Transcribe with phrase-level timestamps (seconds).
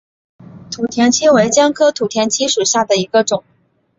[0.71, 3.43] 土田七为姜科土田七属下的一个种。